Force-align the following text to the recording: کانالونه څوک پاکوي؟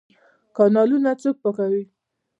کانالونه 0.55 1.11
څوک 1.21 1.35
پاکوي؟ 1.43 1.83